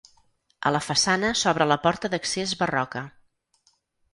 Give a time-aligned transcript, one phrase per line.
[0.69, 3.05] A la façana s'obre la porta d'accés barroca.